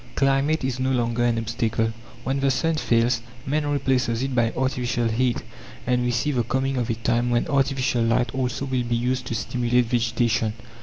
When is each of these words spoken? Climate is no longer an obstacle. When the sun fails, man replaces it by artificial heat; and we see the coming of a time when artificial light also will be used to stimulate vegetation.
Climate 0.15 0.63
is 0.63 0.79
no 0.79 0.89
longer 0.89 1.23
an 1.25 1.37
obstacle. 1.37 1.93
When 2.23 2.39
the 2.39 2.49
sun 2.49 2.73
fails, 2.73 3.21
man 3.45 3.67
replaces 3.67 4.23
it 4.23 4.33
by 4.33 4.51
artificial 4.57 5.07
heat; 5.07 5.43
and 5.85 6.01
we 6.03 6.09
see 6.09 6.31
the 6.31 6.41
coming 6.41 6.77
of 6.77 6.89
a 6.89 6.95
time 6.95 7.29
when 7.29 7.45
artificial 7.45 8.01
light 8.01 8.33
also 8.33 8.65
will 8.65 8.81
be 8.83 8.95
used 8.95 9.27
to 9.27 9.35
stimulate 9.35 9.85
vegetation. 9.85 10.53